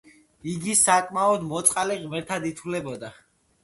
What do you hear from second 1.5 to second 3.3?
მოწყალე ღმერთად ითვლებოდა.